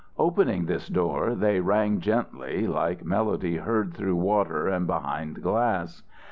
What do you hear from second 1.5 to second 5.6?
rang gently, like melody heard through water and behind